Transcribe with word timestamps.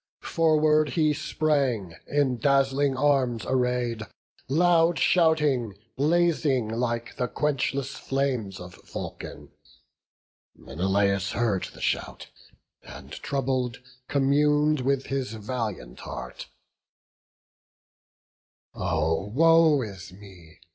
Forward 0.25 0.89
he 0.89 1.13
sprang, 1.13 1.93
in 2.07 2.37
dazzling 2.39 2.97
arms 2.97 3.45
array'd, 3.45 4.01
Loud 4.49 4.97
shouting, 4.97 5.75
blazing 5.95 6.69
like 6.69 7.17
the 7.17 7.27
quenchless 7.27 7.91
flames 7.97 8.59
Of 8.59 8.73
Vulcan: 8.91 9.51
Menelaus 10.55 11.33
heard 11.33 11.65
the 11.65 11.81
shout, 11.81 12.31
And, 12.81 13.11
troubled, 13.11 13.77
commun'd 14.07 14.79
with 14.81 15.05
his 15.05 15.33
valiant 15.33 15.99
heart: 15.99 16.47
"Oh, 18.73 19.27
woe 19.27 19.83
is 19.83 20.11
me! 20.11 20.59